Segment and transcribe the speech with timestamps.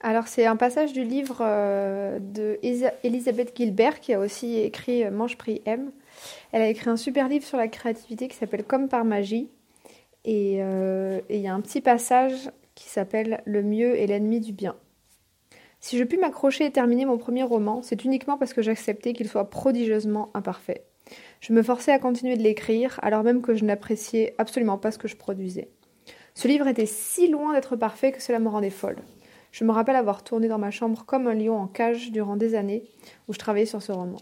[0.00, 2.58] Alors c'est un passage du livre euh, de
[3.02, 5.90] Elisabeth Gilbert qui a aussi écrit euh, Mange Prix M.
[6.52, 9.48] Elle a écrit un super livre sur la créativité qui s'appelle Comme par magie.
[10.26, 14.52] Euh, et il y a un petit passage qui s'appelle Le mieux est l'ennemi du
[14.52, 14.76] bien.
[15.80, 19.28] Si je puis m'accrocher et terminer mon premier roman, c'est uniquement parce que j'acceptais qu'il
[19.28, 20.84] soit prodigieusement imparfait.
[21.40, 24.98] Je me forçais à continuer de l'écrire, alors même que je n'appréciais absolument pas ce
[24.98, 25.70] que je produisais.
[26.34, 28.98] Ce livre était si loin d'être parfait que cela me rendait folle.
[29.50, 32.54] Je me rappelle avoir tourné dans ma chambre comme un lion en cage durant des
[32.54, 32.84] années
[33.28, 34.18] où je travaillais sur ce roman,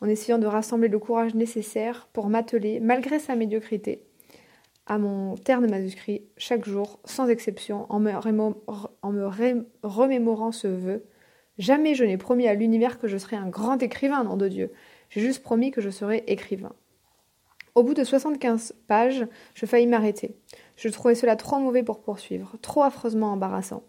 [0.00, 4.02] en essayant de rassembler le courage nécessaire pour m'atteler, malgré sa médiocrité,
[4.86, 8.12] à mon terne manuscrit chaque jour, sans exception, en me,
[9.02, 9.26] en me
[9.82, 11.04] remémorant ce vœu.
[11.58, 14.72] Jamais je n'ai promis à l'univers que je serais un grand écrivain, nom de Dieu.
[15.10, 16.72] J'ai juste promis que je serais écrivain.
[17.74, 20.36] Au bout de 75 pages, je faillis m'arrêter.
[20.76, 23.82] Je trouvais cela trop mauvais pour poursuivre, trop affreusement embarrassant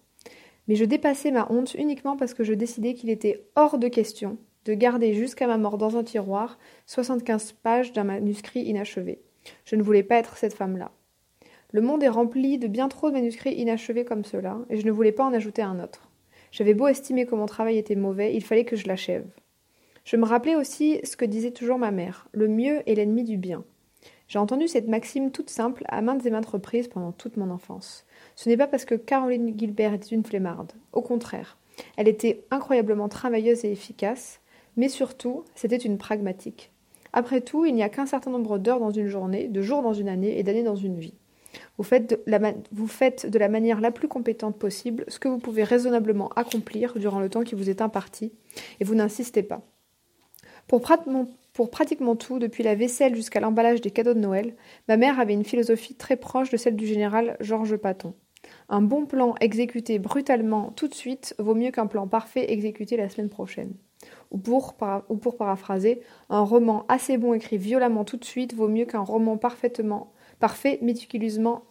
[0.67, 4.37] mais je dépassais ma honte uniquement parce que je décidais qu'il était hors de question
[4.65, 9.21] de garder jusqu'à ma mort dans un tiroir 75 pages d'un manuscrit inachevé.
[9.63, 10.91] Je ne voulais pas être cette femme-là.
[11.71, 14.91] Le monde est rempli de bien trop de manuscrits inachevés comme cela, et je ne
[14.91, 16.09] voulais pas en ajouter un autre.
[16.51, 19.25] J'avais beau estimer que mon travail était mauvais, il fallait que je l'achève.
[20.03, 23.37] Je me rappelais aussi ce que disait toujours ma mère le mieux est l'ennemi du
[23.37, 23.63] bien.
[24.27, 28.05] J'ai entendu cette maxime toute simple à maintes et maintes reprises pendant toute mon enfance.
[28.35, 30.73] Ce n'est pas parce que Caroline Gilbert était une flemmarde.
[30.91, 31.57] Au contraire,
[31.95, 34.41] elle était incroyablement travailleuse et efficace,
[34.75, 36.71] mais surtout, c'était une pragmatique.
[37.13, 39.93] Après tout, il n'y a qu'un certain nombre d'heures dans une journée, de jours dans
[39.93, 41.15] une année et d'années dans une vie.
[41.77, 46.99] Vous faites, de la manière la plus compétente possible ce que vous pouvez raisonnablement accomplir
[46.99, 48.33] durant le temps qui vous est imparti,
[48.79, 49.61] et vous n'insistez pas.
[50.67, 50.81] Pour,
[51.57, 54.55] pour pratiquement tout, depuis la vaisselle jusqu'à l'emballage des cadeaux de Noël,
[54.87, 58.13] ma mère avait une philosophie très proche de celle du général Georges Paton.
[58.69, 63.09] Un bon plan exécuté brutalement tout de suite vaut mieux qu'un plan parfait exécuté la
[63.09, 63.73] semaine prochaine.
[64.29, 64.77] Ou pour,
[65.09, 68.99] ou pour paraphraser, un roman assez bon écrit violemment tout de suite vaut mieux qu'un
[68.99, 71.63] roman parfaitement parfait méticuleusement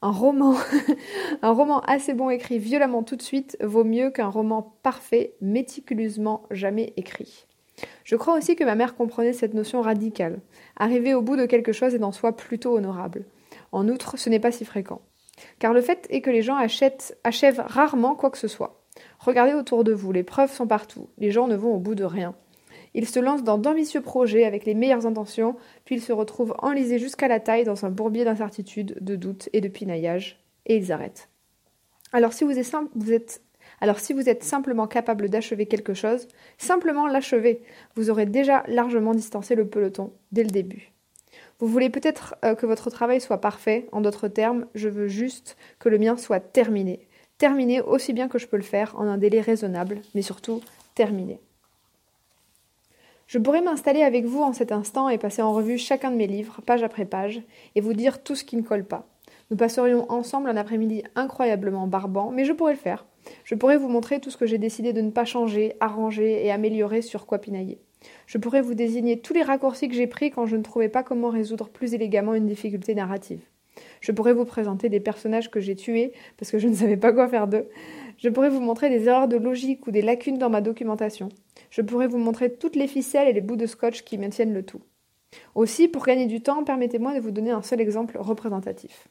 [0.00, 0.56] un roman
[1.86, 7.46] assez bon écrit violemment tout de suite vaut mieux qu'un roman parfait méticuleusement jamais écrit.
[8.04, 10.40] Je crois aussi que ma mère comprenait cette notion radicale.
[10.76, 13.24] Arriver au bout de quelque chose est en soi plutôt honorable.
[13.70, 15.00] En outre, ce n'est pas si fréquent.
[15.58, 18.82] Car le fait est que les gens achètent, achèvent rarement quoi que ce soit.
[19.18, 22.04] Regardez autour de vous, les preuves sont partout, les gens ne vont au bout de
[22.04, 22.34] rien.
[22.94, 26.98] Ils se lancent dans d'ambitieux projets avec les meilleures intentions, puis ils se retrouvent enlisés
[26.98, 31.30] jusqu'à la taille dans un bourbier d'incertitude, de doute et de pinaillage, et ils arrêtent.
[32.12, 33.42] Alors si vous êtes,
[33.82, 37.64] alors si vous êtes simplement capable d'achever quelque chose, simplement l'achever,
[37.96, 40.92] vous aurez déjà largement distancé le peloton dès le début.
[41.58, 45.56] Vous voulez peut-être euh, que votre travail soit parfait, en d'autres termes, je veux juste
[45.80, 47.08] que le mien soit terminé.
[47.38, 50.60] Terminé aussi bien que je peux le faire en un délai raisonnable, mais surtout
[50.94, 51.40] terminé.
[53.26, 56.28] Je pourrais m'installer avec vous en cet instant et passer en revue chacun de mes
[56.28, 57.42] livres, page après page,
[57.74, 59.08] et vous dire tout ce qui ne colle pas.
[59.50, 63.04] Nous passerions ensemble un après-midi incroyablement barbant, mais je pourrais le faire.
[63.44, 66.50] Je pourrais vous montrer tout ce que j'ai décidé de ne pas changer, arranger et
[66.50, 67.78] améliorer sur quoi pinailler.
[68.26, 71.02] Je pourrais vous désigner tous les raccourcis que j'ai pris quand je ne trouvais pas
[71.02, 73.40] comment résoudre plus élégamment une difficulté narrative.
[74.00, 77.12] Je pourrais vous présenter des personnages que j'ai tués parce que je ne savais pas
[77.12, 77.68] quoi faire d'eux.
[78.18, 81.28] Je pourrais vous montrer des erreurs de logique ou des lacunes dans ma documentation.
[81.70, 84.62] Je pourrais vous montrer toutes les ficelles et les bouts de scotch qui maintiennent le
[84.62, 84.82] tout.
[85.54, 89.08] Aussi, pour gagner du temps, permettez-moi de vous donner un seul exemple représentatif.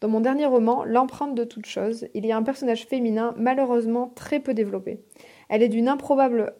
[0.00, 4.12] Dans mon dernier roman, L'empreinte de toute chose, il y a un personnage féminin malheureusement
[4.14, 5.00] très peu développé.
[5.48, 5.94] Elle est d'une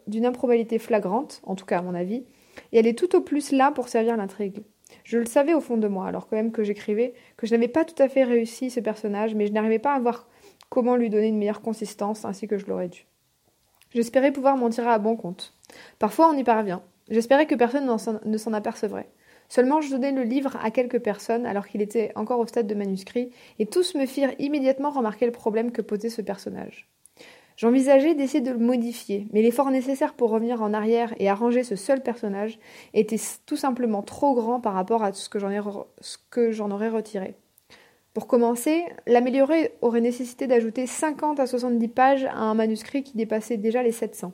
[0.07, 2.25] d'une improbabilité flagrante, en tout cas à mon avis,
[2.71, 4.63] et elle est tout au plus là pour servir l'intrigue.
[5.03, 7.67] Je le savais au fond de moi, alors quand même que j'écrivais, que je n'avais
[7.67, 10.27] pas tout à fait réussi ce personnage, mais je n'arrivais pas à voir
[10.69, 13.05] comment lui donner une meilleure consistance ainsi que je l'aurais dû.
[13.91, 15.53] J'espérais pouvoir m'en tirer à bon compte.
[15.99, 16.81] Parfois on y parvient.
[17.09, 17.89] J'espérais que personne
[18.25, 19.09] ne s'en apercevrait.
[19.49, 22.75] Seulement je donnais le livre à quelques personnes alors qu'il était encore au stade de
[22.75, 26.89] manuscrit, et tous me firent immédiatement remarquer le problème que posait ce personnage.
[27.55, 31.75] J'envisageais d'essayer de le modifier, mais l'effort nécessaire pour revenir en arrière et arranger ce
[31.75, 32.57] seul personnage
[32.95, 37.35] était tout simplement trop grand par rapport à ce que j'en aurais retiré.
[38.13, 43.57] Pour commencer, l'améliorer aurait nécessité d'ajouter 50 à 70 pages à un manuscrit qui dépassait
[43.57, 44.33] déjà les 700.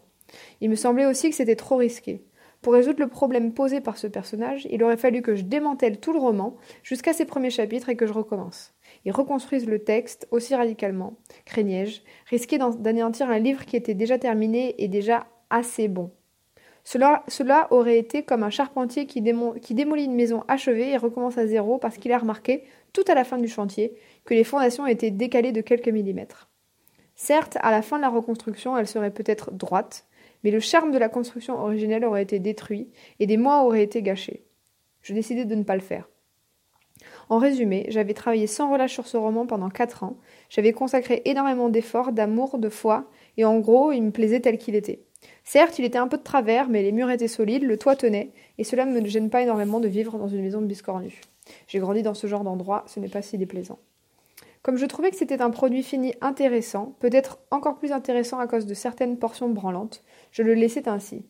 [0.62, 2.24] Il me semblait aussi que c'était trop risqué.
[2.62, 6.12] Pour résoudre le problème posé par ce personnage, il aurait fallu que je démantèle tout
[6.12, 8.74] le roman jusqu'à ses premiers chapitres et que je recommence
[9.06, 14.76] et reconstruisent le texte aussi radicalement, craignais-je, risquer d'anéantir un livre qui était déjà terminé
[14.78, 16.12] et déjà assez bon.
[16.84, 19.24] Cela, cela aurait été comme un charpentier qui,
[19.62, 22.64] qui démolit une maison achevée et recommence à zéro parce qu'il a remarqué,
[22.94, 23.96] tout à la fin du chantier,
[24.26, 26.50] que les fondations étaient décalées de quelques millimètres.
[27.16, 30.08] Certes, à la fin de la reconstruction, elle serait peut-être droite,
[30.44, 32.90] mais le charme de la construction originelle aurait été détruit
[33.20, 34.44] et des mois auraient été gâchés.
[35.02, 36.10] Je décidai de ne pas le faire.
[37.30, 40.18] En résumé, j'avais travaillé sans relâche sur ce roman pendant quatre ans,
[40.50, 44.76] j'avais consacré énormément d'efforts, d'amour, de foi, et en gros, il me plaisait tel qu'il
[44.76, 45.04] était.
[45.44, 48.32] Certes, il était un peu de travers, mais les murs étaient solides, le toit tenait,
[48.58, 51.22] et cela ne me gêne pas énormément de vivre dans une maison de biscornue.
[51.68, 53.80] J'ai grandi dans ce genre d'endroit, ce n'est pas si déplaisant.
[54.62, 58.66] Comme je trouvais que c'était un produit fini intéressant, peut-être encore plus intéressant à cause
[58.66, 61.26] de certaines portions branlantes, je le laissais ainsi.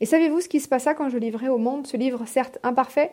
[0.00, 3.12] Et savez-vous ce qui se passa quand je livrai au monde ce livre certes imparfait?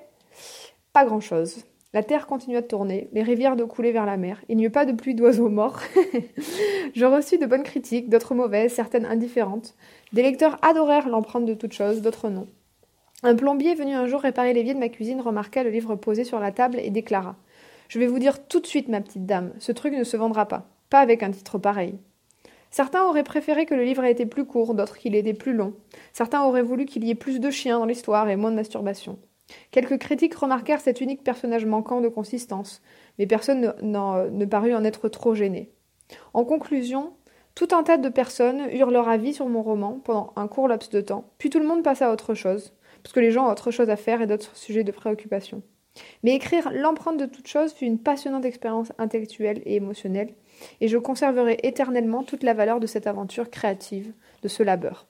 [0.93, 1.65] Pas grand-chose.
[1.93, 4.69] La terre continua de tourner, les rivières de couler vers la mer, il n'y eut
[4.69, 5.79] pas de pluie d'oiseaux morts.
[6.93, 9.75] je reçus de bonnes critiques, d'autres mauvaises, certaines indifférentes.
[10.11, 12.47] Des lecteurs adorèrent l'empreinte de toutes choses, d'autres non.
[13.23, 16.39] Un plombier venu un jour réparer l'évier de ma cuisine remarqua le livre posé sur
[16.39, 17.37] la table et déclara
[17.87, 20.47] Je vais vous dire tout de suite, ma petite dame, ce truc ne se vendra
[20.47, 20.67] pas.
[20.89, 21.97] Pas avec un titre pareil.
[22.71, 25.53] Certains auraient préféré que le livre ait été plus court, d'autres qu'il ait été plus
[25.53, 25.73] long.
[26.13, 29.17] Certains auraient voulu qu'il y ait plus de chiens dans l'histoire et moins de masturbation.
[29.71, 32.81] Quelques critiques remarquèrent cet unique personnage manquant de consistance,
[33.17, 35.71] mais personne ne, ne parut en être trop gêné.
[36.33, 37.13] En conclusion,
[37.53, 40.89] tout un tas de personnes eurent leur avis sur mon roman pendant un court laps
[40.89, 43.51] de temps, puis tout le monde passa à autre chose, parce que les gens ont
[43.51, 45.61] autre chose à faire et d'autres sujets de préoccupation.
[46.23, 50.33] Mais écrire L'empreinte de toute chose fut une passionnante expérience intellectuelle et émotionnelle,
[50.81, 55.07] et je conserverai éternellement toute la valeur de cette aventure créative, de ce labeur.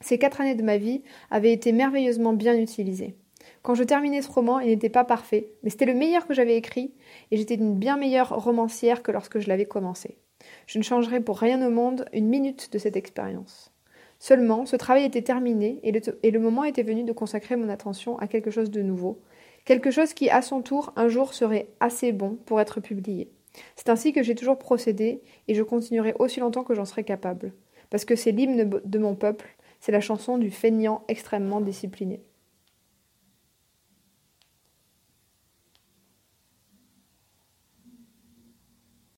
[0.00, 3.16] Ces quatre années de ma vie avaient été merveilleusement bien utilisées.
[3.62, 6.56] Quand je terminais ce roman, il n'était pas parfait, mais c'était le meilleur que j'avais
[6.56, 6.92] écrit,
[7.30, 10.18] et j'étais une bien meilleure romancière que lorsque je l'avais commencé.
[10.66, 13.72] Je ne changerai pour rien au monde une minute de cette expérience.
[14.18, 17.68] Seulement, ce travail était terminé, et le, et le moment était venu de consacrer mon
[17.68, 19.20] attention à quelque chose de nouveau,
[19.64, 23.30] quelque chose qui, à son tour, un jour serait assez bon pour être publié.
[23.76, 27.52] C'est ainsi que j'ai toujours procédé, et je continuerai aussi longtemps que j'en serai capable,
[27.90, 32.20] parce que c'est l'hymne de mon peuple, c'est la chanson du feignant extrêmement discipliné.